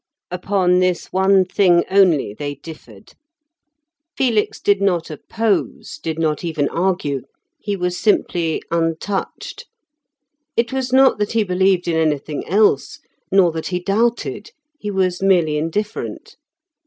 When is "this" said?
0.79-1.13